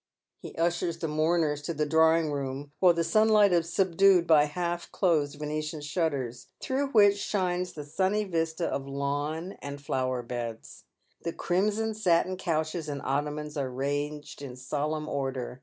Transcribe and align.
He 0.39 0.55
ushers 0.55 0.97
the 0.97 1.07
mourners 1.07 1.61
to 1.61 1.75
the 1.75 1.85
drawing 1.85 2.31
room, 2.31 2.71
where 2.79 2.91
the 2.91 3.03
sunlight 3.03 3.51
is 3.53 3.71
subdued 3.71 4.25
by 4.25 4.45
half 4.45 4.91
closed 4.91 5.37
Venetian 5.37 5.79
shutters, 5.81 6.47
through 6.59 6.87
which 6.87 7.19
shines 7.19 7.73
the 7.73 7.83
sunny 7.85 8.23
vista 8.23 8.65
of 8.65 8.87
lawn 8.87 9.57
and 9.61 9.79
flower 9.79 10.23
beds. 10.23 10.85
The 11.21 11.33
crimson 11.33 11.93
satin 11.93 12.35
couches 12.35 12.89
and 12.89 13.03
ottomans 13.03 13.55
are 13.57 13.69
ranged 13.69 14.41
in 14.41 14.55
solemn 14.55 15.07
order. 15.07 15.59